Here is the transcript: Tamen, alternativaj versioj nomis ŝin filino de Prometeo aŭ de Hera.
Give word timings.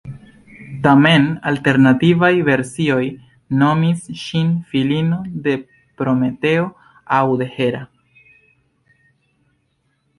Tamen, 0.85 1.27
alternativaj 1.49 2.31
versioj 2.47 3.03
nomis 3.59 4.09
ŝin 4.23 4.49
filino 4.73 5.21
de 5.49 5.55
Prometeo 6.01 6.67
aŭ 7.19 7.23
de 7.43 7.53
Hera. 7.59 7.87